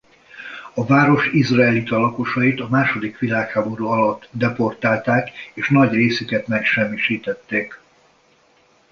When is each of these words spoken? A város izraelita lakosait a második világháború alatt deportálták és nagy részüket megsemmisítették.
A 0.73 0.85
város 0.85 1.27
izraelita 1.31 1.97
lakosait 1.97 2.59
a 2.59 2.67
második 2.67 3.19
világháború 3.19 3.85
alatt 3.87 4.29
deportálták 4.31 5.31
és 5.53 5.69
nagy 5.69 5.91
részüket 5.93 6.47
megsemmisítették. 6.47 7.79